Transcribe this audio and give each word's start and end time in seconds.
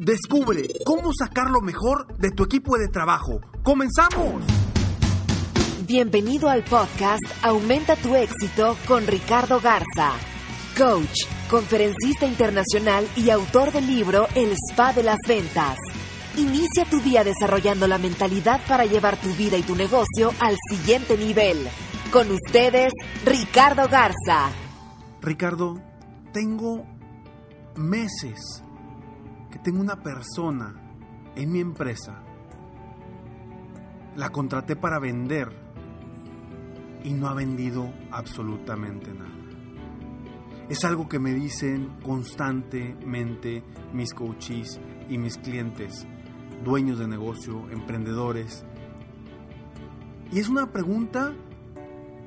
Descubre 0.00 0.66
cómo 0.82 1.12
sacar 1.12 1.50
lo 1.50 1.60
mejor 1.60 2.16
de 2.16 2.30
tu 2.30 2.44
equipo 2.44 2.78
de 2.78 2.88
trabajo. 2.88 3.38
¡Comenzamos! 3.62 4.42
Bienvenido 5.86 6.48
al 6.48 6.64
podcast 6.64 7.22
Aumenta 7.42 7.96
tu 7.96 8.16
éxito 8.16 8.78
con 8.88 9.06
Ricardo 9.06 9.60
Garza, 9.60 10.12
coach, 10.78 11.26
conferencista 11.50 12.24
internacional 12.24 13.06
y 13.14 13.28
autor 13.28 13.72
del 13.72 13.88
libro 13.88 14.26
El 14.34 14.54
Spa 14.70 14.94
de 14.94 15.02
las 15.02 15.18
Ventas. 15.28 15.76
Inicia 16.38 16.86
tu 16.86 16.98
día 17.00 17.22
desarrollando 17.22 17.86
la 17.86 17.98
mentalidad 17.98 18.62
para 18.66 18.86
llevar 18.86 19.20
tu 19.20 19.28
vida 19.34 19.58
y 19.58 19.62
tu 19.62 19.76
negocio 19.76 20.32
al 20.40 20.56
siguiente 20.70 21.18
nivel. 21.18 21.68
Con 22.10 22.30
ustedes, 22.30 22.90
Ricardo 23.26 23.86
Garza. 23.86 24.50
Ricardo, 25.20 25.78
tengo 26.32 26.86
meses 27.76 28.64
que 29.50 29.58
tengo 29.58 29.80
una 29.80 30.02
persona 30.02 30.74
en 31.34 31.52
mi 31.52 31.60
empresa. 31.60 32.22
La 34.16 34.30
contraté 34.30 34.76
para 34.76 34.98
vender 34.98 35.48
y 37.04 37.12
no 37.12 37.28
ha 37.28 37.34
vendido 37.34 37.92
absolutamente 38.10 39.12
nada. 39.12 39.30
Es 40.68 40.84
algo 40.84 41.08
que 41.08 41.18
me 41.18 41.34
dicen 41.34 41.98
constantemente 42.02 43.64
mis 43.92 44.14
coaches 44.14 44.80
y 45.08 45.18
mis 45.18 45.36
clientes, 45.36 46.06
dueños 46.64 46.98
de 46.98 47.08
negocio, 47.08 47.68
emprendedores. 47.70 48.64
Y 50.30 50.38
es 50.38 50.48
una 50.48 50.70
pregunta 50.70 51.34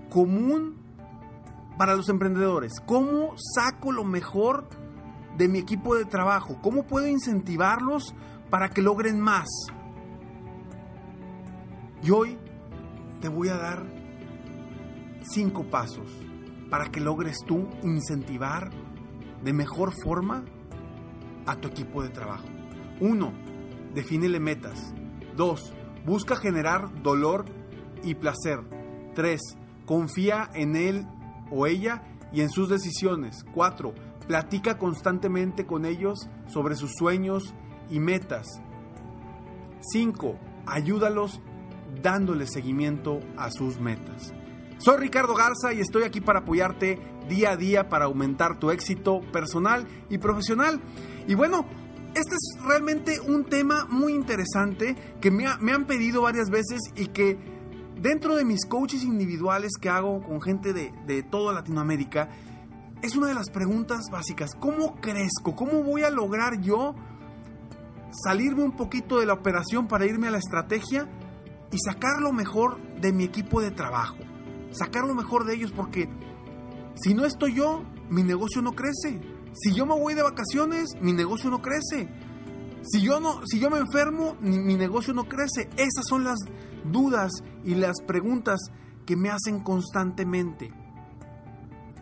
común 0.10 0.76
para 1.78 1.96
los 1.96 2.10
emprendedores. 2.10 2.74
¿Cómo 2.86 3.34
saco 3.38 3.92
lo 3.92 4.04
mejor 4.04 4.68
de 5.38 5.48
mi 5.48 5.60
equipo 5.60 5.96
de 5.96 6.06
trabajo? 6.06 6.60
¿Cómo 6.62 6.84
puedo 6.84 7.08
incentivarlos 7.08 8.14
para 8.50 8.70
que 8.70 8.82
logren 8.82 9.20
más? 9.20 9.48
Y 12.02 12.12
hoy 12.12 12.38
te 13.22 13.30
voy 13.30 13.50
a 13.50 13.58
dar 13.58 13.86
cinco 15.22 15.64
pasos 15.64 16.08
para 16.70 16.92
que 16.92 17.00
logres 17.00 17.38
tú 17.46 17.70
incentivar 17.84 18.70
de 19.44 19.54
mejor 19.54 19.94
forma 20.04 20.44
a 21.46 21.56
tu 21.56 21.68
equipo 21.68 22.04
de 22.04 22.10
trabajo. 22.10 22.46
Uno, 23.00 23.34
defínele 23.94 24.40
metas. 24.40 24.94
Dos, 25.36 25.74
busca 26.06 26.36
generar 26.36 27.02
dolor 27.02 27.46
y 28.04 28.16
placer. 28.16 28.60
Tres, 29.16 29.42
confía 29.86 30.50
en 30.54 30.76
él 30.76 31.08
o 31.52 31.68
ella 31.68 32.04
y 32.32 32.42
en 32.42 32.50
sus 32.50 32.70
decisiones. 32.70 33.44
Cuatro, 33.54 33.94
Platica 34.28 34.78
constantemente 34.78 35.66
con 35.66 35.86
ellos 35.86 36.30
sobre 36.48 36.76
sus 36.76 36.94
sueños 36.94 37.54
y 37.90 38.00
metas. 38.00 38.62
5. 39.92 40.40
Ayúdalos 40.66 41.42
dándole 42.02 42.48
seguimiento 42.48 43.20
a 43.38 43.52
sus 43.52 43.80
metas. 43.80 44.34
Soy 44.78 44.98
Ricardo 44.98 45.34
Garza 45.34 45.74
y 45.74 45.80
estoy 45.80 46.04
aquí 46.04 46.22
para 46.22 46.40
apoyarte 46.40 47.00
día 47.30 47.52
a 47.52 47.58
día 47.58 47.90
para 47.90 48.06
aumentar 48.06 48.60
tu 48.60 48.72
éxito 48.72 49.22
personal 49.32 49.88
y 50.10 50.18
profesional. 50.18 50.82
Y 51.28 51.36
bueno, 51.36 51.66
este 52.16 52.36
es 52.36 52.64
realmente 52.66 53.20
un 53.20 53.46
tema 53.46 53.86
muy 53.90 54.14
interesante 54.14 54.96
que 55.22 55.32
me, 55.32 55.46
han 55.48 55.86
pedido 55.86 56.22
varias 56.22 56.50
veces 56.50 56.80
y 56.96 57.08
que 57.08 57.38
dentro 58.00 58.36
de 58.36 58.46
mis 58.46 58.66
coaches 58.66 59.04
individuales 59.04 59.72
que 59.80 59.90
hago 59.90 60.22
con 60.22 60.42
gente 60.42 60.74
de, 60.74 60.92
de 61.08 61.24
toda 61.24 61.54
Latinoamérica, 61.54 62.30
es 63.04 63.18
una 63.18 63.28
de 63.28 63.34
las 63.34 63.50
preguntas 63.50 64.06
básicas. 64.10 64.52
¿Cómo 64.58 64.96
crezco? 65.02 65.58
¿Cómo 65.58 65.84
voy 65.84 66.04
a 66.04 66.10
lograr 66.10 66.62
yo 66.62 66.96
salirme 68.24 68.64
un 68.64 68.78
poquito 68.78 69.20
de 69.20 69.26
la 69.26 69.34
operación 69.34 69.90
para 69.90 70.06
irme 70.06 70.30
a 70.30 70.32
la 70.32 70.38
estrategia 70.38 71.10
y 71.70 71.78
sacar 71.80 72.22
lo 72.22 72.32
mejor 72.32 72.80
de 73.02 73.12
mi 73.12 73.26
equipo 73.26 73.60
de 73.62 73.72
trabajo? 73.72 74.16
Sacar 74.72 75.04
lo 75.04 75.16
mejor 75.16 75.44
de 75.44 75.54
ellos 75.54 75.74
porque 75.76 76.08
si 76.96 77.14
no 77.14 77.26
estoy 77.26 77.56
yo, 77.56 77.84
mi 78.10 78.24
negocio 78.24 78.62
no 78.62 78.72
crece. 78.72 79.20
Si 79.52 79.74
yo 79.74 79.86
me 79.86 80.00
voy 80.00 80.14
de 80.14 80.24
vacaciones, 80.24 80.92
mi 81.02 81.12
negocio 81.12 81.50
no 81.50 81.62
crece. 81.62 82.08
Si 82.84 83.02
yo, 83.02 83.20
no, 83.20 83.46
si 83.46 83.60
yo 83.60 83.70
me 83.70 83.80
enfermo, 83.80 84.38
mi 84.40 84.76
negocio 84.76 85.14
no 85.14 85.26
crece. 85.26 85.70
Esas 85.76 86.06
son 86.08 86.24
las 86.24 86.40
dudas 86.86 87.34
y 87.66 87.76
las 87.76 88.02
preguntas 88.08 88.62
que 89.06 89.18
me 89.18 89.30
hacen 89.30 89.60
constantemente. 89.60 90.83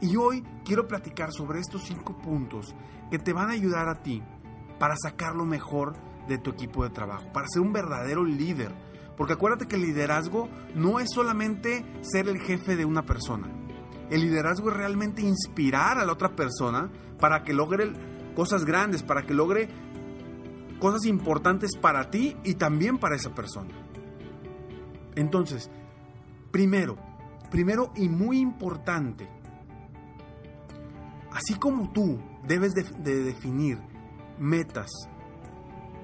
Y 0.01 0.16
hoy 0.16 0.44
quiero 0.66 0.88
platicar 0.88 1.31
sobre 1.31 1.59
estos 1.59 1.84
cinco 1.84 2.17
puntos 2.17 2.75
que 3.12 3.19
te 3.19 3.34
van 3.34 3.50
a 3.50 3.53
ayudar 3.53 3.88
a 3.88 4.01
ti 4.01 4.23
para 4.79 4.95
sacar 4.97 5.35
lo 5.35 5.45
mejor 5.45 5.94
de 6.28 6.39
tu 6.39 6.50
equipo 6.50 6.84
de 6.84 6.89
trabajo, 6.89 7.31
para 7.31 7.47
ser 7.47 7.62
un 7.62 7.72
verdadero 7.72 8.23
líder. 8.23 8.73
Porque 9.16 9.34
acuérdate 9.34 9.67
que 9.67 9.75
el 9.75 9.84
liderazgo 9.84 10.50
no 10.73 11.00
es 11.00 11.09
solamente 11.13 11.85
ser 12.01 12.28
el 12.28 12.39
jefe 12.39 12.75
de 12.75 12.85
una 12.85 13.03
persona. 13.03 13.47
El 14.09 14.22
liderazgo 14.22 14.72
es 14.72 14.78
realmente 14.78 15.22
inspirar 15.22 16.00
a 16.00 16.06
la 16.06 16.13
otra 16.13 16.35
persona 16.35 16.89
para 17.19 17.44
que 17.44 17.53
logre 17.53 17.94
cosas 18.35 18.66
grandes, 18.66 19.03
para 19.03 19.28
que 19.28 19.35
logre 19.35 19.69
cosas 20.79 21.06
importantes 21.06 21.78
para 21.78 22.09
ti 22.09 22.35
y 22.44 22.56
también 22.56 22.97
para 22.97 23.16
esa 23.16 23.35
persona. 23.35 23.69
Entonces, 25.16 25.69
primero, 26.50 26.97
primero 27.51 27.91
y 27.95 28.09
muy 28.09 28.39
importante, 28.39 29.29
Así 31.31 31.56
como 31.56 31.92
tú 31.92 32.19
debes 32.47 32.74
de, 32.74 32.84
definir 33.24 33.80
metas 34.38 34.92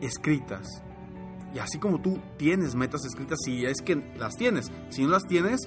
escritas, 0.01 0.65
y 1.53 1.59
así 1.59 1.77
como 1.79 2.01
tú 2.01 2.19
tienes 2.37 2.75
metas 2.75 3.05
escritas, 3.05 3.39
si 3.43 3.65
es 3.65 3.81
que 3.81 3.95
las 4.17 4.35
tienes, 4.35 4.71
si 4.89 5.03
no 5.03 5.09
las 5.09 5.25
tienes, 5.25 5.61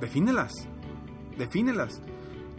defínelas, 0.00 0.52
defínelas. 1.36 2.00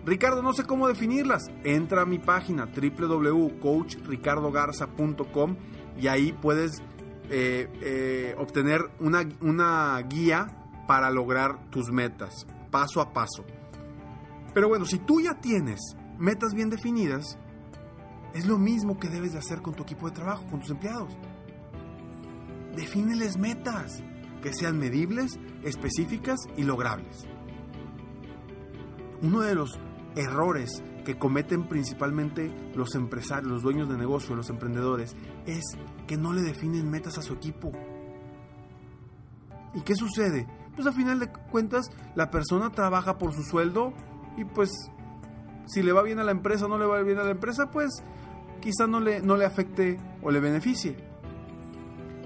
Ricardo, 0.06 0.44
no 0.44 0.53
sé 0.53 0.66
cómo 0.66 0.88
definirlas. 0.88 1.41
Entra 1.63 2.03
a 2.03 2.06
mi 2.06 2.19
página 2.19 2.67
www.coachricardogarza.com 2.67 5.56
y 5.97 6.07
ahí 6.07 6.31
puedes 6.31 6.84
eh, 7.29 7.67
eh, 7.82 8.35
obtener 8.37 8.82
una, 8.99 9.28
una 9.41 9.99
guía 10.02 10.84
para 10.87 11.09
lograr 11.09 11.72
tus 11.72 11.91
metas, 11.91 12.46
paso 12.70 13.02
a 13.02 13.14
paso. 13.14 13.43
Pero 14.55 14.69
bueno, 14.69 14.85
si 14.85 14.99
tú 14.99 15.19
ya 15.19 15.35
tienes 15.41 15.81
metas 16.17 16.53
bien 16.53 16.69
definidas, 16.69 17.37
es 18.34 18.47
lo 18.47 18.57
mismo 18.57 18.97
que 18.97 19.09
debes 19.09 19.34
de 19.34 19.40
hacer 19.40 19.61
con 19.61 19.75
tu 19.75 19.84
equipo 19.84 20.07
de 20.07 20.16
trabajo, 20.16 20.47
con 20.49 20.61
tus 20.61 20.69
empleados. 20.69 21.11
Defíneles 22.73 23.37
metas 23.37 24.02
que 24.41 24.53
sean 24.53 24.79
medibles, 24.79 25.37
específicas 25.63 26.40
y 26.55 26.63
logrables. 26.63 27.28
Uno 29.22 29.41
de 29.41 29.55
los 29.55 29.78
errores 30.16 30.81
que 31.03 31.19
cometen 31.19 31.67
principalmente 31.67 32.49
los 32.75 32.96
empresarios, 32.96 33.51
los 33.51 33.61
dueños 33.61 33.90
de 33.90 33.97
negocio, 33.97 34.37
los 34.37 34.49
emprendedores, 34.49 35.17
es 35.46 35.63
que 36.08 36.16
no 36.16 36.31
le 36.31 36.41
definen 36.41 36.90
metas 36.90 37.17
a 37.17 37.22
su 37.22 37.34
equipo. 37.34 37.73
¿Y 39.73 39.81
qué 39.81 39.96
sucede? 39.96 40.47
Pues 40.75 40.87
al 40.87 40.93
final 40.93 41.19
de 41.19 41.29
cuentas, 41.51 41.91
la 42.16 42.31
persona 42.31 42.72
trabaja 42.72 43.17
por 43.17 43.34
su 43.34 43.43
sueldo 43.43 43.93
y 44.37 44.46
pues 44.46 44.72
si 45.66 45.82
le 45.82 45.91
va 45.91 46.03
bien 46.03 46.20
a 46.20 46.23
la 46.23 46.32
empresa 46.32 46.66
o 46.66 46.67
no 46.67 46.78
le 46.78 46.85
va 46.85 47.02
bien 47.02 47.17
a 47.17 47.23
la 47.23 47.32
empresa, 47.32 47.72
pues 47.72 48.03
quizá 48.61 48.87
no 48.87 48.99
le, 48.99 49.22
no 49.22 49.37
le 49.37 49.46
afecte 49.46 49.97
o 50.22 50.32
le 50.32 50.40
beneficie. 50.40 50.96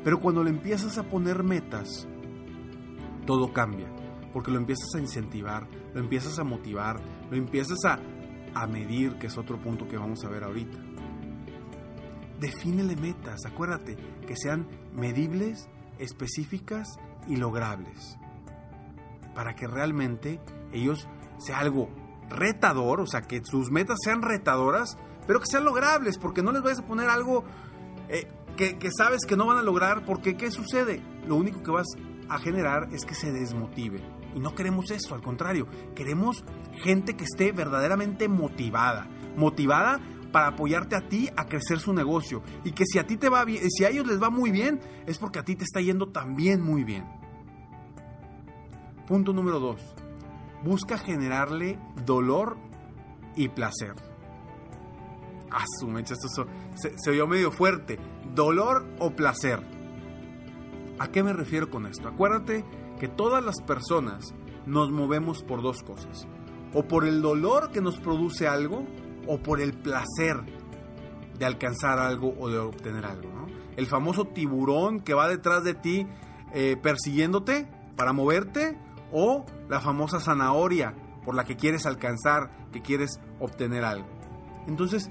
Pero 0.04 0.20
cuando 0.20 0.44
le 0.44 0.50
empiezas 0.50 0.98
a 0.98 1.04
poner 1.04 1.44
metas, 1.44 2.08
todo 3.26 3.54
cambia, 3.54 3.88
porque 4.34 4.52
lo 4.52 4.58
empiezas 4.58 4.96
a 4.96 5.00
incentivar, 5.00 5.68
lo 5.94 6.00
empiezas 6.00 6.40
a 6.40 6.44
motivar, 6.44 7.02
lo 7.30 7.38
empiezas 7.38 7.84
a, 7.86 8.00
a 8.56 8.68
medir, 8.68 9.18
que 9.18 9.28
es 9.28 9.38
otro 9.38 9.60
punto 9.60 9.88
que 9.88 9.98
vamos 9.98 10.24
a 10.24 10.30
ver 10.30 10.44
ahorita. 10.44 10.78
Defínele 12.40 12.96
metas, 12.96 13.46
acuérdate, 13.46 13.98
que 14.26 14.36
sean 14.38 14.66
medibles, 14.94 15.70
específicas 15.98 16.88
y 17.28 17.36
logrables, 17.36 18.18
para 19.36 19.56
que 19.56 19.68
realmente 19.68 20.40
ellos 20.72 21.08
sea 21.38 21.60
algo 21.60 21.90
retador, 22.30 23.02
o 23.02 23.08
sea, 23.08 23.22
que 23.22 23.42
sus 23.44 23.72
metas 23.72 23.98
sean 24.04 24.22
retadoras, 24.22 24.98
pero 25.28 25.40
que 25.40 25.48
sean 25.48 25.66
logrables, 25.66 26.18
porque 26.18 26.42
no 26.42 26.52
les 26.52 26.62
vayas 26.62 26.80
a 26.80 26.88
poner 26.88 27.10
algo 27.10 27.44
eh, 28.08 28.28
que, 28.56 28.78
que, 28.78 28.90
sabes 28.92 29.26
que 29.28 29.36
no 29.36 29.48
van 29.48 29.58
a 29.58 29.64
lograr, 29.64 30.06
porque 30.06 30.36
¿qué 30.38 30.52
sucede? 30.52 31.02
Lo 31.28 31.36
único 31.36 31.62
que 31.64 31.72
vas 31.72 31.88
a 32.30 32.38
generar 32.40 32.90
es 32.94 33.06
que 33.06 33.16
se 33.16 33.32
desmotive. 33.32 34.02
Y 34.36 34.40
no 34.40 34.54
queremos 34.54 34.92
eso, 34.92 35.16
al 35.16 35.22
contrario, 35.22 35.68
queremos 35.96 36.44
gente 36.84 37.16
que 37.16 37.24
esté 37.24 37.52
verdaderamente 37.52 38.28
motivada, 38.28 39.08
motivada 39.36 40.00
para 40.32 40.50
apoyarte 40.50 40.96
a 40.96 41.08
ti 41.10 41.30
a 41.36 41.46
crecer 41.46 41.80
su 41.80 41.94
negocio 41.94 42.44
y 42.64 42.72
que 42.72 42.86
si 42.86 43.00
a 43.00 43.08
ti 43.08 43.18
te 43.18 43.30
va 43.30 43.44
bien, 43.46 43.68
si 43.72 43.84
a 43.84 43.90
ellos 43.90 44.06
les 44.06 44.22
va 44.22 44.30
muy 44.30 44.52
bien, 44.52 44.80
es 45.08 45.18
porque 45.18 45.40
a 45.40 45.44
ti 45.44 45.56
te 45.56 45.64
está 45.64 45.82
yendo 45.82 46.10
también 46.10 46.62
muy 46.62 46.84
bien. 46.84 47.06
Punto 49.08 49.34
número 49.34 49.60
dos 49.60 49.96
busca 50.64 50.98
generarle 50.98 51.80
dolor 52.06 52.58
y 53.36 53.50
placer. 53.50 53.96
Ah, 55.52 55.66
su 55.80 55.88
mecha, 55.88 56.14
esto 56.14 56.48
se, 56.76 56.94
se 56.98 57.10
oyó 57.10 57.28
medio 57.28 57.52
fuerte. 57.52 58.00
Dolor 58.36 58.86
o 59.00 59.12
placer. 59.12 59.62
¿A 61.00 61.08
qué 61.08 61.24
me 61.24 61.34
refiero 61.34 61.70
con 61.70 61.86
esto? 61.86 62.08
Acuérdate 62.08 62.64
que 63.00 63.08
todas 63.08 63.44
las 63.44 63.62
personas 63.62 64.34
nos 64.66 64.92
movemos 64.92 65.44
por 65.44 65.62
dos 65.62 65.82
cosas. 65.82 66.28
O 66.74 66.84
por 66.84 67.06
el 67.06 67.22
dolor 67.22 67.72
que 67.72 67.82
nos 67.82 67.98
produce 68.00 68.48
algo, 68.48 68.86
o 69.28 69.40
por 69.40 69.62
el 69.62 69.74
placer 69.74 70.44
de 71.38 71.46
alcanzar 71.46 72.00
algo 72.00 72.36
o 72.38 72.50
de 72.50 72.60
obtener 72.60 73.06
algo. 73.06 73.30
El 73.78 73.88
famoso 73.88 74.26
tiburón 74.26 75.00
que 75.00 75.14
va 75.14 75.30
detrás 75.30 75.64
de 75.64 75.74
ti 75.74 76.06
eh, 76.54 76.76
persiguiéndote 76.82 77.68
para 77.96 78.12
moverte, 78.12 78.78
o 79.12 79.46
la 79.68 79.80
famosa 79.80 80.20
zanahoria 80.20 80.96
por 81.24 81.36
la 81.36 81.44
que 81.44 81.56
quieres 81.56 81.86
alcanzar, 81.86 82.70
que 82.72 82.82
quieres 82.82 83.20
obtener 83.40 83.84
algo. 83.84 84.08
Entonces, 84.68 85.10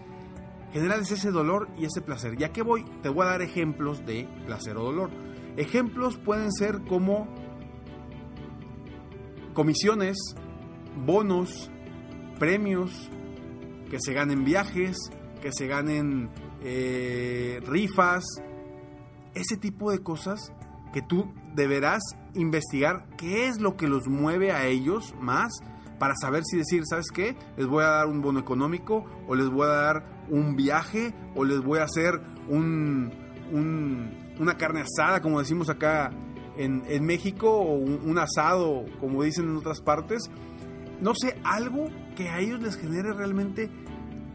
generales 0.72 1.10
ese 1.10 1.30
dolor 1.30 1.68
y 1.76 1.84
ese 1.84 2.00
placer. 2.00 2.36
Ya 2.36 2.52
que 2.52 2.62
voy, 2.62 2.84
te 3.02 3.08
voy 3.08 3.26
a 3.26 3.30
dar 3.30 3.42
ejemplos 3.42 4.04
de 4.04 4.28
placer 4.46 4.76
o 4.76 4.84
dolor. 4.84 5.10
Ejemplos 5.56 6.16
pueden 6.18 6.52
ser 6.52 6.82
como 6.82 7.26
comisiones, 9.54 10.16
bonos, 11.04 11.70
premios, 12.38 13.10
que 13.90 13.98
se 14.00 14.12
ganen 14.12 14.44
viajes, 14.44 14.96
que 15.40 15.52
se 15.52 15.66
ganen 15.66 16.30
eh, 16.62 17.60
rifas, 17.66 18.24
ese 19.34 19.56
tipo 19.56 19.90
de 19.90 20.00
cosas 20.00 20.52
que 20.92 21.02
tú 21.02 21.32
deberás 21.54 22.02
investigar 22.34 23.06
qué 23.16 23.48
es 23.48 23.60
lo 23.60 23.76
que 23.76 23.88
los 23.88 24.06
mueve 24.08 24.52
a 24.52 24.66
ellos 24.66 25.14
más 25.20 25.52
para 25.98 26.14
saber 26.14 26.44
si 26.44 26.56
decir, 26.56 26.84
¿sabes 26.86 27.10
qué? 27.12 27.36
Les 27.56 27.66
voy 27.66 27.84
a 27.84 27.88
dar 27.88 28.06
un 28.06 28.22
bono 28.22 28.40
económico 28.40 29.04
o 29.26 29.34
les 29.34 29.48
voy 29.48 29.66
a 29.66 29.72
dar 29.72 30.04
un 30.30 30.56
viaje 30.56 31.14
o 31.34 31.44
les 31.44 31.60
voy 31.60 31.80
a 31.80 31.84
hacer 31.84 32.20
un, 32.48 33.12
una 34.38 34.56
carne 34.56 34.82
asada, 34.82 35.20
como 35.20 35.40
decimos 35.40 35.68
acá 35.68 36.10
en, 36.56 36.82
en 36.88 37.04
México, 37.04 37.50
o 37.50 37.74
un, 37.74 38.00
un, 38.04 38.18
asado, 38.18 38.84
como 39.00 39.22
dicen 39.22 39.48
en 39.48 39.56
otras 39.56 39.80
partes. 39.80 40.30
No 41.00 41.12
sé, 41.14 41.38
algo 41.44 41.88
que 42.16 42.28
a 42.28 42.40
ellos 42.40 42.60
les 42.60 42.76
genere 42.76 43.12
realmente 43.12 43.70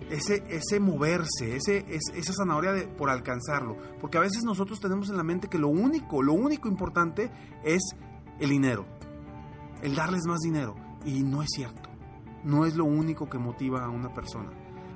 ese, 0.09 0.44
ese 0.50 0.79
moverse, 0.79 1.55
ese, 1.55 1.85
esa 1.89 2.33
zanahoria 2.33 2.71
de, 2.73 2.88
por 2.88 3.09
alcanzarlo. 3.09 3.77
Porque 4.00 4.17
a 4.17 4.21
veces 4.21 4.44
nosotros 4.44 4.79
tenemos 4.79 5.09
en 5.09 5.17
la 5.17 5.23
mente 5.23 5.47
que 5.47 5.57
lo 5.57 5.67
único, 5.67 6.21
lo 6.21 6.33
único 6.33 6.67
importante 6.67 7.31
es 7.63 7.81
el 8.39 8.50
dinero, 8.50 8.85
el 9.81 9.95
darles 9.95 10.25
más 10.25 10.39
dinero. 10.39 10.75
Y 11.05 11.23
no 11.23 11.41
es 11.41 11.50
cierto. 11.53 11.89
No 12.44 12.65
es 12.65 12.75
lo 12.75 12.85
único 12.85 13.29
que 13.29 13.38
motiva 13.38 13.85
a 13.85 13.89
una 13.89 14.13
persona. 14.13 14.51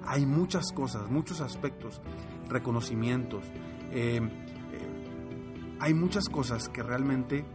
Hay 0.05 0.25
muchas 0.25 0.71
cosas, 0.71 1.09
muchos 1.09 1.41
aspectos, 1.41 2.01
reconocimientos. 2.49 3.45
Eh, 3.91 4.19
eh, 4.21 5.77
hay 5.79 5.93
muchas 5.93 6.29
cosas 6.29 6.69
que 6.69 6.83
realmente 6.83 7.45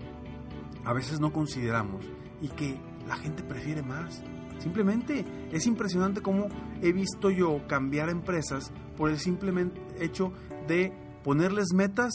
a 0.84 0.92
veces 0.92 1.20
no 1.20 1.32
consideramos 1.32 2.04
y 2.40 2.48
que 2.48 2.78
la 3.06 3.16
gente 3.16 3.42
prefiere 3.42 3.82
más. 3.82 4.22
Simplemente 4.62 5.24
es 5.50 5.66
impresionante 5.66 6.20
cómo 6.20 6.46
he 6.80 6.92
visto 6.92 7.30
yo 7.30 7.66
cambiar 7.66 8.10
empresas 8.10 8.70
por 8.96 9.10
el 9.10 9.18
simple 9.18 9.52
hecho 9.98 10.32
de 10.68 10.92
ponerles 11.24 11.72
metas 11.74 12.12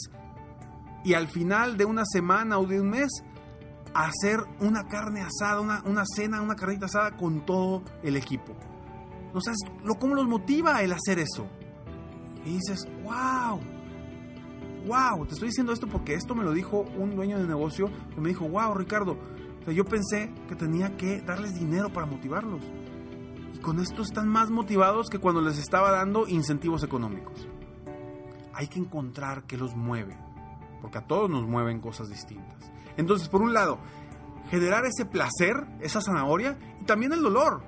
y 1.04 1.12
al 1.12 1.28
final 1.28 1.76
de 1.76 1.84
una 1.84 2.04
semana 2.06 2.58
o 2.58 2.66
de 2.66 2.80
un 2.80 2.88
mes 2.88 3.10
hacer 3.94 4.40
una 4.60 4.88
carne 4.88 5.20
asada, 5.20 5.60
una, 5.60 5.82
una 5.84 6.04
cena, 6.06 6.40
una 6.40 6.56
carnita 6.56 6.86
asada 6.86 7.16
con 7.16 7.44
todo 7.44 7.82
el 8.02 8.16
equipo. 8.16 8.54
¿No 9.34 9.42
sabes 9.42 9.58
lo, 9.84 9.98
cómo 9.98 10.14
los 10.14 10.26
motiva 10.26 10.82
el 10.82 10.92
hacer 10.92 11.18
eso? 11.18 11.46
Y 12.46 12.54
dices, 12.54 12.88
wow, 13.02 13.60
wow, 14.86 15.26
te 15.26 15.34
estoy 15.34 15.48
diciendo 15.48 15.72
esto 15.74 15.86
porque 15.86 16.14
esto 16.14 16.34
me 16.34 16.44
lo 16.44 16.52
dijo 16.52 16.86
un 16.96 17.14
dueño 17.14 17.38
de 17.38 17.46
negocio 17.46 17.90
que 18.14 18.20
me 18.22 18.30
dijo, 18.30 18.48
wow, 18.48 18.74
Ricardo, 18.74 19.18
yo 19.72 19.84
pensé 19.84 20.32
que 20.48 20.54
tenía 20.54 20.96
que 20.96 21.20
darles 21.20 21.54
dinero 21.54 21.92
para 21.92 22.06
motivarlos. 22.06 22.62
Y 23.54 23.58
con 23.58 23.80
esto 23.80 24.02
están 24.02 24.28
más 24.28 24.50
motivados 24.50 25.08
que 25.08 25.18
cuando 25.18 25.40
les 25.40 25.58
estaba 25.58 25.90
dando 25.90 26.28
incentivos 26.28 26.82
económicos. 26.82 27.48
Hay 28.54 28.68
que 28.68 28.78
encontrar 28.78 29.44
qué 29.44 29.56
los 29.56 29.76
mueve, 29.76 30.16
porque 30.80 30.98
a 30.98 31.06
todos 31.06 31.30
nos 31.30 31.46
mueven 31.46 31.80
cosas 31.80 32.08
distintas. 32.08 32.70
Entonces, 32.96 33.28
por 33.28 33.42
un 33.42 33.52
lado, 33.52 33.78
generar 34.50 34.84
ese 34.84 35.04
placer, 35.04 35.66
esa 35.80 36.00
zanahoria, 36.00 36.58
y 36.80 36.84
también 36.84 37.12
el 37.12 37.22
dolor. 37.22 37.62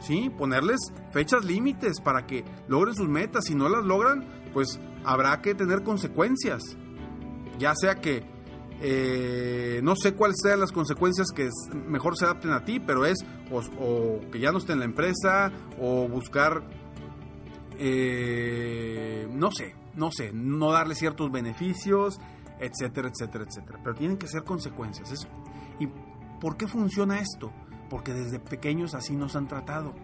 ¿Sí? 0.00 0.30
Ponerles 0.30 0.78
fechas 1.10 1.44
límites 1.44 2.00
para 2.00 2.24
que 2.24 2.44
logren 2.68 2.94
sus 2.94 3.08
metas. 3.08 3.46
Si 3.46 3.54
no 3.54 3.68
las 3.68 3.84
logran, 3.84 4.28
pues 4.52 4.78
habrá 5.04 5.40
que 5.42 5.54
tener 5.54 5.82
consecuencias. 5.82 6.62
Ya 7.58 7.74
sea 7.74 7.96
que 7.96 8.24
eh, 8.80 9.80
no 9.82 9.96
sé 9.96 10.14
cuáles 10.14 10.36
sean 10.40 10.60
las 10.60 10.70
consecuencias 10.72 11.28
que 11.34 11.48
mejor 11.86 12.16
se 12.16 12.24
adapten 12.24 12.52
a 12.52 12.64
ti, 12.64 12.78
pero 12.78 13.04
es 13.04 13.18
o, 13.50 14.20
que 14.30 14.38
ya 14.38 14.52
no 14.52 14.58
esté 14.58 14.72
en 14.72 14.80
la 14.80 14.84
empresa 14.84 15.50
o 15.80 16.08
buscar, 16.08 16.62
eh, 17.78 19.28
no 19.32 19.50
sé, 19.50 19.74
no 19.96 20.10
sé, 20.12 20.30
no 20.32 20.70
darle 20.72 20.94
ciertos 20.94 21.30
beneficios, 21.32 22.20
etcétera, 22.60 23.08
etcétera, 23.08 23.44
etcétera. 23.48 23.80
Pero 23.82 23.96
tienen 23.96 24.16
que 24.16 24.28
ser 24.28 24.44
consecuencias. 24.44 25.26
¿Y 25.80 25.88
por 26.40 26.56
qué 26.56 26.68
funciona 26.68 27.18
esto? 27.18 27.52
Porque 27.90 28.12
desde 28.12 28.38
pequeños 28.38 28.94
así 28.94 29.16
nos 29.16 29.34
han 29.34 29.48
tratado. 29.48 29.94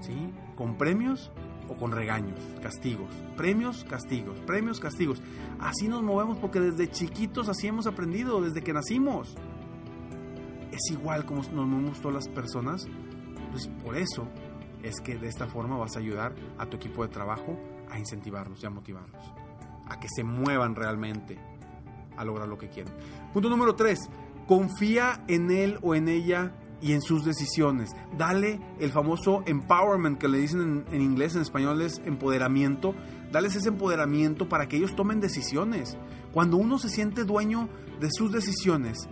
¿Sí? 0.00 0.32
Con 0.54 0.78
premios 0.78 1.32
o 1.68 1.76
con 1.76 1.92
regaños, 1.92 2.38
castigos, 2.62 3.08
premios, 3.36 3.84
castigos, 3.84 4.38
premios, 4.40 4.80
castigos. 4.80 5.22
Así 5.60 5.88
nos 5.88 6.02
movemos 6.02 6.38
porque 6.38 6.60
desde 6.60 6.90
chiquitos 6.90 7.48
así 7.48 7.66
hemos 7.66 7.86
aprendido, 7.86 8.40
desde 8.40 8.62
que 8.62 8.72
nacimos. 8.72 9.36
Es 10.72 10.90
igual 10.90 11.24
como 11.24 11.42
nos 11.42 11.66
movemos 11.66 12.00
todas 12.00 12.14
las 12.14 12.28
personas. 12.28 12.86
Pues 13.50 13.68
por 13.84 13.96
eso 13.96 14.28
es 14.82 15.00
que 15.00 15.18
de 15.18 15.28
esta 15.28 15.46
forma 15.46 15.76
vas 15.76 15.96
a 15.96 16.00
ayudar 16.00 16.34
a 16.58 16.66
tu 16.66 16.76
equipo 16.76 17.02
de 17.02 17.08
trabajo 17.08 17.58
a 17.90 17.98
incentivarlos 17.98 18.62
y 18.62 18.66
a 18.66 18.70
motivarlos, 18.70 19.32
a 19.86 19.98
que 19.98 20.08
se 20.08 20.24
muevan 20.24 20.74
realmente 20.74 21.38
a 22.16 22.24
lograr 22.24 22.48
lo 22.48 22.58
que 22.58 22.68
quieren. 22.68 22.92
Punto 23.32 23.48
número 23.48 23.74
3. 23.74 23.98
Confía 24.46 25.24
en 25.28 25.50
él 25.50 25.78
o 25.82 25.94
en 25.94 26.08
ella 26.08 26.52
y 26.80 26.92
en 26.92 27.02
sus 27.02 27.24
decisiones. 27.24 27.90
Dale 28.16 28.60
el 28.78 28.90
famoso 28.90 29.42
empowerment 29.46 30.18
que 30.18 30.28
le 30.28 30.38
dicen 30.38 30.84
en, 30.90 31.00
inglés, 31.02 31.34
en 31.34 31.42
español 31.42 31.82
es 31.82 32.00
empoderamiento. 32.04 32.94
Dales 33.32 33.56
ese 33.56 33.68
empoderamiento 33.68 34.48
para 34.48 34.68
que 34.68 34.76
ellos 34.76 34.94
tomen 34.94 35.20
decisiones. 35.20 35.96
Cuando 36.32 36.56
uno 36.56 36.78
se 36.78 36.88
siente 36.88 37.24
dueño 37.24 37.68
de 38.00 38.08
sus 38.10 38.32
decisiones, 38.32 39.08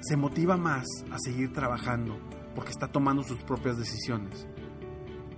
se 0.00 0.16
motiva 0.16 0.56
más 0.56 0.86
a 1.10 1.18
seguir 1.18 1.52
trabajando 1.52 2.18
porque 2.54 2.70
está 2.70 2.88
tomando 2.88 3.22
sus 3.22 3.42
propias 3.42 3.78
decisiones. 3.78 4.46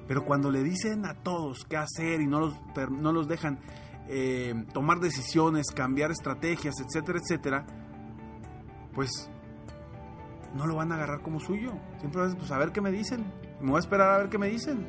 Pero 0.06 0.24
cuando 0.24 0.50
le 0.50 0.62
dicen 0.64 1.06
a 1.06 1.14
todos 1.14 1.64
qué 1.68 1.76
hacer 1.76 2.20
y 2.20 2.26
no 2.26 2.40
los, 2.40 2.54
no 2.90 3.12
los 3.12 3.28
dejan 3.28 3.60
eh, 4.08 4.64
tomar 4.72 4.98
decisiones, 4.98 5.70
cambiar 5.70 6.10
estrategias, 6.10 6.74
etcétera, 6.80 7.20
etcétera, 7.22 7.66
pues 8.92 9.30
no 10.54 10.66
lo 10.66 10.76
van 10.76 10.92
a 10.92 10.96
agarrar 10.96 11.22
como 11.22 11.40
suyo. 11.40 11.72
Siempre 11.98 12.22
vas 12.22 12.34
pues, 12.36 12.50
a 12.50 12.58
ver 12.58 12.72
qué 12.72 12.80
me 12.80 12.90
dicen. 12.90 13.24
Me 13.60 13.70
voy 13.70 13.76
a 13.76 13.80
esperar 13.80 14.10
a 14.10 14.18
ver 14.18 14.28
qué 14.28 14.38
me 14.38 14.48
dicen. 14.48 14.86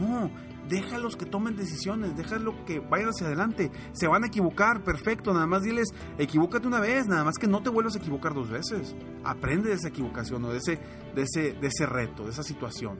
No, 0.00 0.30
déjalos 0.68 1.16
que 1.16 1.26
tomen 1.26 1.56
decisiones, 1.56 2.16
déjalos 2.16 2.54
que 2.66 2.80
vayan 2.80 3.10
hacia 3.10 3.26
adelante. 3.26 3.70
Se 3.92 4.06
van 4.06 4.24
a 4.24 4.28
equivocar, 4.28 4.82
perfecto, 4.82 5.32
nada 5.32 5.46
más 5.46 5.62
diles, 5.62 5.88
equivócate 6.18 6.66
una 6.66 6.80
vez, 6.80 7.06
nada 7.06 7.24
más 7.24 7.36
que 7.36 7.46
no 7.46 7.62
te 7.62 7.70
vuelvas 7.70 7.94
a 7.94 7.98
equivocar 7.98 8.34
dos 8.34 8.48
veces. 8.48 8.94
Aprende 9.24 9.68
de 9.68 9.74
esa 9.74 9.88
equivocación 9.88 10.44
o 10.44 10.50
de 10.50 10.58
ese, 10.58 10.78
de 11.14 11.22
ese, 11.22 11.52
de 11.52 11.66
ese 11.66 11.86
reto, 11.86 12.24
de 12.24 12.30
esa 12.30 12.42
situación. 12.42 12.98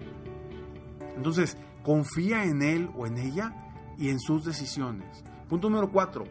Entonces, 1.17 1.57
confía 1.83 2.45
en 2.45 2.63
él 2.63 2.91
o 2.95 3.07
en 3.07 3.19
ella 3.19 3.55
y 3.99 4.09
en 4.09 4.21
sus 4.21 4.45
decisiones. 4.45 5.25
Punto 5.49 5.69
número 5.69 5.91
cuatro, 5.91 6.25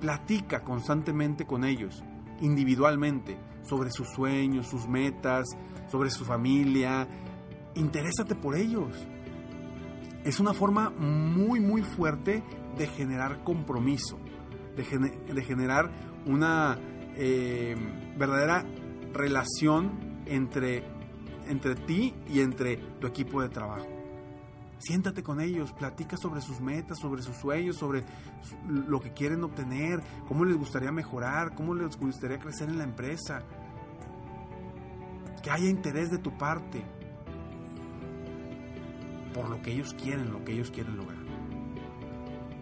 platica 0.00 0.62
constantemente 0.62 1.46
con 1.46 1.64
ellos, 1.64 2.02
individualmente, 2.40 3.38
sobre 3.62 3.90
sus 3.90 4.08
sueños, 4.08 4.66
sus 4.66 4.88
metas, 4.88 5.46
sobre 5.90 6.10
su 6.10 6.24
familia. 6.24 7.06
Interésate 7.74 8.34
por 8.34 8.56
ellos 8.56 8.94
es 10.28 10.40
una 10.40 10.52
forma 10.52 10.90
muy, 10.90 11.58
muy 11.58 11.82
fuerte 11.82 12.42
de 12.76 12.86
generar 12.86 13.42
compromiso, 13.44 14.18
de, 14.76 15.42
generar 15.42 15.90
una 16.26 16.78
eh, 17.16 17.74
verdadera 18.16 18.64
relación 19.12 20.22
entre, 20.26 20.84
entre 21.46 21.74
ti 21.74 22.14
y 22.28 22.40
entre 22.40 22.76
tu 23.00 23.06
equipo 23.06 23.40
de 23.40 23.48
trabajo. 23.48 23.97
Siéntate 24.78 25.22
con 25.22 25.40
ellos, 25.40 25.72
platica 25.72 26.16
sobre 26.16 26.40
sus 26.40 26.60
metas, 26.60 26.98
sobre 26.98 27.22
sus 27.22 27.36
sueños, 27.36 27.76
sobre 27.76 28.04
lo 28.66 29.00
que 29.00 29.12
quieren 29.12 29.42
obtener, 29.42 30.00
cómo 30.28 30.44
les 30.44 30.56
gustaría 30.56 30.92
mejorar, 30.92 31.54
cómo 31.54 31.74
les 31.74 31.98
gustaría 31.98 32.38
crecer 32.38 32.68
en 32.68 32.78
la 32.78 32.84
empresa. 32.84 33.42
Que 35.42 35.50
haya 35.50 35.68
interés 35.68 36.10
de 36.10 36.18
tu 36.18 36.36
parte 36.36 36.84
por 39.34 39.48
lo 39.50 39.60
que 39.62 39.72
ellos 39.72 39.94
quieren, 39.94 40.32
lo 40.32 40.44
que 40.44 40.52
ellos 40.52 40.70
quieren 40.70 40.96
lograr. 40.96 41.18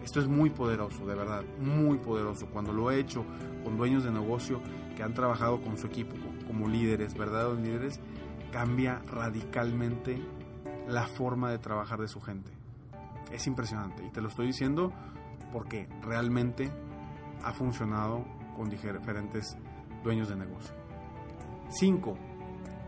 Esto 0.03 0.21
es 0.21 0.27
muy 0.27 0.49
poderoso, 0.49 1.05
de 1.05 1.15
verdad, 1.15 1.43
muy 1.59 1.97
poderoso. 1.97 2.47
Cuando 2.47 2.71
lo 2.71 2.91
he 2.91 2.99
hecho 2.99 3.25
con 3.63 3.77
dueños 3.77 4.03
de 4.03 4.11
negocio 4.11 4.61
que 4.95 5.03
han 5.03 5.13
trabajado 5.13 5.61
con 5.61 5.77
su 5.77 5.87
equipo 5.87 6.15
como 6.47 6.67
líderes, 6.67 7.13
verdaderos 7.13 7.59
líderes, 7.59 7.99
cambia 8.51 9.01
radicalmente 9.07 10.21
la 10.87 11.07
forma 11.07 11.51
de 11.51 11.59
trabajar 11.59 11.99
de 11.99 12.07
su 12.07 12.21
gente. 12.21 12.51
Es 13.31 13.47
impresionante 13.47 14.05
y 14.05 14.09
te 14.09 14.21
lo 14.21 14.29
estoy 14.29 14.47
diciendo 14.47 14.93
porque 15.51 15.87
realmente 16.01 16.71
ha 17.43 17.53
funcionado 17.53 18.25
con 18.55 18.69
diferentes 18.69 19.57
dueños 20.03 20.29
de 20.29 20.35
negocio. 20.35 20.73
5. 21.69 22.17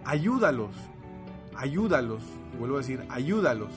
Ayúdalos 0.06 0.76
ayúdalos, 1.60 2.24
vuelvo 2.58 2.78
a 2.78 2.80
decir, 2.80 3.06
ayúdalos, 3.10 3.74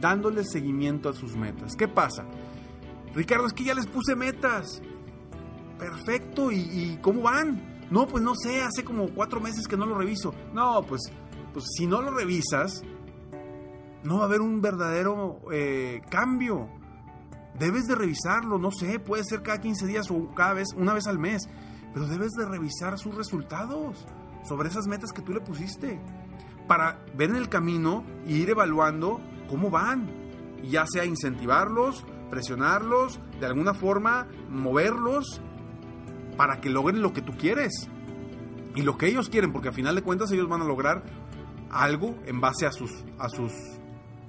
dándoles 0.00 0.50
seguimiento 0.50 1.08
a 1.08 1.12
sus 1.12 1.36
metas. 1.36 1.76
¿Qué 1.76 1.86
pasa? 1.86 2.24
Ricardo, 3.14 3.46
es 3.46 3.52
que 3.52 3.64
ya 3.64 3.74
les 3.74 3.86
puse 3.86 4.16
metas. 4.16 4.82
Perfecto, 5.78 6.50
¿y, 6.50 6.98
cómo 7.00 7.22
van? 7.22 7.86
No, 7.90 8.08
pues 8.08 8.22
no 8.22 8.34
sé, 8.34 8.62
hace 8.62 8.82
como 8.82 9.08
cuatro 9.10 9.40
meses 9.40 9.68
que 9.68 9.76
no 9.76 9.86
lo 9.86 9.96
reviso. 9.96 10.34
No, 10.52 10.82
pues, 10.82 11.02
pues 11.52 11.64
si 11.76 11.86
no 11.86 12.02
lo 12.02 12.10
revisas, 12.10 12.82
no 14.04 14.18
va 14.18 14.22
a 14.22 14.26
haber 14.26 14.40
un 14.40 14.60
verdadero 14.60 15.40
eh, 15.50 16.00
cambio. 16.10 16.68
Debes 17.58 17.86
de 17.86 17.94
revisarlo, 17.94 18.58
no 18.58 18.70
sé, 18.70 18.98
puede 18.98 19.24
ser 19.24 19.42
cada 19.42 19.60
15 19.60 19.86
días 19.86 20.10
o 20.10 20.34
cada 20.34 20.54
vez, 20.54 20.68
una 20.76 20.92
vez 20.92 21.06
al 21.06 21.18
mes, 21.18 21.48
pero 21.92 22.06
debes 22.06 22.32
de 22.32 22.46
revisar 22.46 22.98
sus 22.98 23.14
resultados 23.14 24.06
sobre 24.44 24.68
esas 24.68 24.86
metas 24.86 25.12
que 25.12 25.22
tú 25.22 25.32
le 25.32 25.40
pusiste 25.40 26.00
para 26.66 26.98
ver 27.16 27.30
en 27.30 27.36
el 27.36 27.48
camino 27.48 28.04
e 28.26 28.32
ir 28.32 28.50
evaluando 28.50 29.20
cómo 29.48 29.70
van. 29.70 30.10
Ya 30.62 30.84
sea 30.86 31.04
incentivarlos, 31.04 32.04
presionarlos, 32.30 33.20
de 33.38 33.46
alguna 33.46 33.74
forma 33.74 34.26
moverlos 34.48 35.40
para 36.36 36.60
que 36.60 36.70
logren 36.70 37.02
lo 37.02 37.12
que 37.12 37.22
tú 37.22 37.32
quieres. 37.36 37.88
Y 38.74 38.82
lo 38.82 38.98
que 38.98 39.06
ellos 39.06 39.28
quieren, 39.28 39.52
porque 39.52 39.68
al 39.68 39.74
final 39.74 39.94
de 39.94 40.02
cuentas 40.02 40.32
ellos 40.32 40.48
van 40.48 40.62
a 40.62 40.64
lograr 40.64 41.04
algo 41.70 42.16
en 42.26 42.40
base 42.40 42.66
a 42.66 42.72
sus, 42.72 42.90
a 43.18 43.28
sus, 43.28 43.52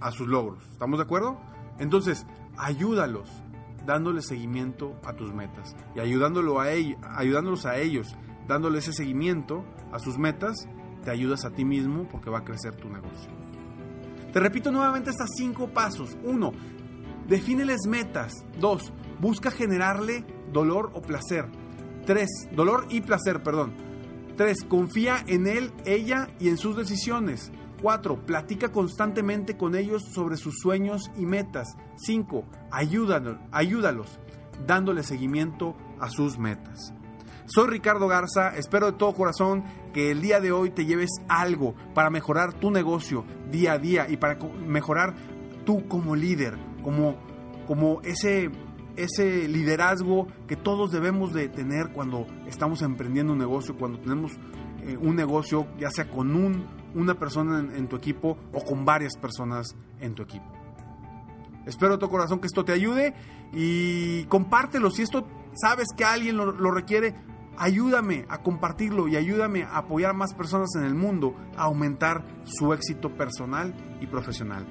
a 0.01 0.11
sus 0.11 0.27
logros. 0.27 0.63
¿Estamos 0.71 0.99
de 0.99 1.03
acuerdo? 1.03 1.39
Entonces, 1.79 2.25
ayúdalos 2.57 3.29
dándoles 3.85 4.27
seguimiento 4.27 4.99
a 5.05 5.13
tus 5.13 5.33
metas 5.33 5.75
y 5.95 5.99
ayudándolo 5.99 6.59
a 6.59 6.71
ellos, 6.71 6.97
ayudándolos 7.03 7.65
a 7.65 7.77
ellos, 7.77 8.15
dándoles 8.47 8.87
ese 8.87 8.97
seguimiento 8.97 9.63
a 9.91 9.99
sus 9.99 10.17
metas 10.17 10.67
te 11.05 11.11
ayudas 11.11 11.45
a 11.45 11.51
ti 11.51 11.63
mismo 11.63 12.07
porque 12.09 12.29
va 12.29 12.39
a 12.39 12.43
crecer 12.43 12.75
tu 12.75 12.89
negocio. 12.89 13.29
Te 14.33 14.39
repito 14.41 14.71
nuevamente 14.71 15.11
estos 15.11 15.29
cinco 15.37 15.69
pasos. 15.69 16.17
Uno, 16.23 16.51
defíneles 17.27 17.81
metas. 17.87 18.33
Dos, 18.59 18.91
busca 19.21 19.51
generarle 19.51 20.25
dolor 20.51 20.91
o 20.93 21.01
placer. 21.01 21.45
Tres, 22.05 22.29
dolor 22.51 22.87
y 22.89 23.01
placer, 23.01 23.43
perdón. 23.43 23.73
Tres, 24.35 24.65
confía 24.67 25.23
en 25.27 25.47
él, 25.47 25.71
ella 25.85 26.27
y 26.39 26.49
en 26.49 26.57
sus 26.57 26.75
decisiones. 26.75 27.51
Cuatro, 27.81 28.25
platica 28.25 28.71
constantemente 28.71 29.57
con 29.57 29.75
ellos 29.75 30.03
sobre 30.13 30.37
sus 30.37 30.55
sueños 30.59 31.11
y 31.17 31.25
metas. 31.25 31.75
Cinco, 31.97 32.45
ayúdalos, 32.71 33.37
ayúdalos 33.51 34.19
dándole 34.65 35.03
seguimiento 35.03 35.75
a 35.99 36.09
sus 36.09 36.37
metas. 36.37 36.93
Soy 37.47 37.67
Ricardo 37.69 38.07
Garza, 38.07 38.55
espero 38.55 38.87
de 38.87 38.97
todo 38.97 39.13
corazón 39.13 39.63
que 39.93 40.09
el 40.09 40.21
día 40.21 40.39
de 40.39 40.51
hoy 40.51 40.71
te 40.71 40.85
lleves 40.85 41.11
algo 41.27 41.75
para 41.93 42.09
mejorar 42.09 42.53
tu 42.53 42.71
negocio 42.71 43.23
día 43.51 43.73
a 43.73 43.77
día 43.77 44.07
y 44.09 44.17
para 44.17 44.39
mejorar 44.65 45.13
tú 45.63 45.87
como 45.87 46.15
líder, 46.15 46.57
como, 46.83 47.17
como 47.67 48.01
ese, 48.01 48.49
ese 48.95 49.47
liderazgo 49.47 50.27
que 50.47 50.55
todos 50.55 50.91
debemos 50.91 51.33
de 51.33 51.47
tener 51.47 51.91
cuando 51.91 52.25
estamos 52.47 52.81
emprendiendo 52.81 53.33
un 53.33 53.39
negocio, 53.39 53.77
cuando 53.77 53.99
tenemos 53.99 54.31
eh, 54.81 54.97
un 54.97 55.15
negocio, 55.15 55.67
ya 55.77 55.91
sea 55.91 56.09
con 56.09 56.35
un, 56.35 56.65
una 56.95 57.13
persona 57.13 57.59
en, 57.59 57.87
tu 57.87 57.95
equipo 57.95 58.37
o 58.51 58.63
con 58.63 58.85
varias 58.85 59.15
personas 59.15 59.75
en 59.99 60.15
tu 60.15 60.23
equipo. 60.23 60.45
Espero 61.65 61.93
de 61.93 61.99
todo 61.99 62.09
corazón 62.09 62.39
que 62.39 62.47
esto 62.47 62.65
te 62.65 62.71
ayude 62.71 63.13
y 63.53 64.23
compártelo. 64.25 64.89
Si 64.89 65.03
esto 65.03 65.27
sabes 65.53 65.89
que 65.95 66.05
alguien 66.05 66.37
lo 66.37 66.71
requiere, 66.71 67.13
ayúdame 67.57 68.25
a 68.29 68.37
compartirlo 68.39 69.07
y 69.07 69.15
ayúdame 69.15 69.63
a 69.63 69.77
apoyar 69.77 70.11
a 70.11 70.13
más 70.13 70.33
personas 70.33 70.75
en 70.75 70.83
el 70.83 70.93
mundo 70.95 71.33
a 71.57 71.63
aumentar 71.63 72.23
su 72.43 72.73
éxito 72.73 73.15
personal 73.15 73.73
y 74.01 74.07
profesional. 74.07 74.65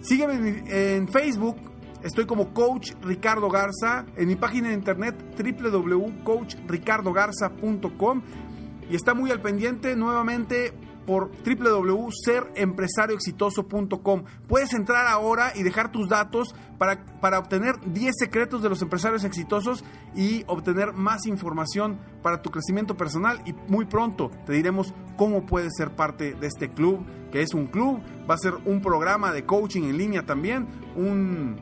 Sígueme 0.00 0.64
en 0.66 1.06
Facebook, 1.08 1.56
estoy 2.02 2.24
como 2.26 2.52
Coach 2.52 2.92
Ricardo 3.02 3.48
Garza, 3.48 4.04
en 4.16 4.28
mi 4.28 4.36
página 4.36 4.68
de 4.68 4.74
internet 4.74 5.16
www.coachricardogarza.com 5.38 8.22
y 8.90 8.96
está 8.96 9.14
muy 9.14 9.30
al 9.30 9.40
pendiente 9.40 9.96
nuevamente 9.96 10.74
por 11.06 11.30
www.serempresarioexitoso.com. 11.44 14.24
Puedes 14.46 14.74
entrar 14.74 15.06
ahora 15.06 15.52
y 15.54 15.62
dejar 15.62 15.92
tus 15.92 16.08
datos 16.08 16.54
para, 16.78 17.04
para, 17.20 17.38
obtener 17.38 17.76
10 17.86 18.14
secretos 18.18 18.62
de 18.62 18.68
los 18.68 18.82
empresarios 18.82 19.24
exitosos 19.24 19.84
y 20.14 20.44
obtener 20.46 20.92
más 20.92 21.26
información 21.26 21.98
para 22.22 22.42
tu 22.42 22.50
crecimiento 22.50 22.96
personal 22.96 23.40
y 23.46 23.54
muy 23.68 23.84
pronto 23.84 24.30
te 24.46 24.52
diremos 24.52 24.94
cómo 25.16 25.46
puedes 25.46 25.72
ser 25.76 25.90
parte 25.90 26.34
de 26.34 26.46
este 26.46 26.70
club, 26.70 27.04
que 27.30 27.42
es 27.42 27.54
un 27.54 27.66
club, 27.66 28.00
va 28.28 28.34
a 28.34 28.38
ser 28.38 28.54
un 28.64 28.80
programa 28.80 29.32
de 29.32 29.44
coaching 29.44 29.82
en 29.82 29.98
línea 29.98 30.26
también, 30.26 30.66
un 30.96 31.56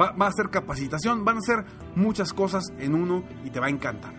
va, 0.00 0.26
a 0.26 0.32
ser 0.32 0.50
capacitación, 0.50 1.24
van 1.24 1.38
a 1.38 1.40
ser 1.40 1.64
muchas 1.94 2.32
cosas 2.32 2.64
en 2.78 2.94
uno 2.94 3.24
y 3.44 3.50
te 3.50 3.60
va 3.60 3.66
a 3.66 3.70
encantar. 3.70 4.14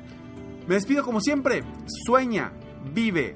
Me 0.67 0.75
despido 0.75 1.03
como 1.03 1.19
siempre, 1.19 1.63
sueña, 2.05 2.53
vive, 2.93 3.35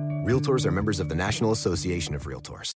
Realtors 0.23 0.67
are 0.67 0.71
members 0.71 0.99
of 0.99 1.09
the 1.09 1.15
National 1.15 1.51
Association 1.51 2.13
of 2.15 2.27
Realtors. 2.27 2.73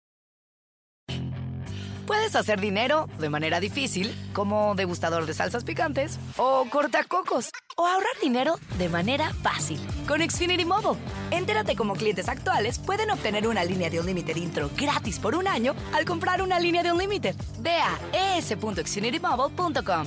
Puedes 2.07 2.37
hacer 2.37 2.61
dinero 2.61 3.09
de 3.19 3.29
manera 3.31 3.59
difícil, 3.59 4.15
como 4.33 4.75
degustador 4.77 5.27
de 5.27 5.35
salsas 5.35 5.65
picantes, 5.65 6.19
o 6.37 6.67
cortacocos, 6.71 7.51
o 7.77 7.87
ahorrar 7.87 8.13
dinero 8.21 8.57
de 8.79 8.89
manera 8.89 9.33
fácil 9.43 9.81
con 10.07 10.21
Xfinity 10.21 10.65
Mobile. 10.65 11.01
Entérate 11.33 11.75
cómo 11.75 11.95
clientes 11.95 12.29
actuales 12.29 12.79
pueden 12.79 13.11
obtener 13.11 13.49
una 13.49 13.65
línea 13.65 13.91
de 13.91 13.99
un 13.99 14.07
límite 14.07 14.39
intro 14.39 14.71
gratis 14.77 15.19
por 15.19 15.35
un 15.35 15.49
año 15.49 15.75
al 15.95 16.05
comprar 16.05 16.43
una 16.43 16.61
línea 16.61 16.83
de 16.83 16.93
un 16.93 16.99
límite. 16.99 17.35
Ve 17.61 17.73
a 17.73 18.37
es.xfinitymobile.com. 18.39 20.07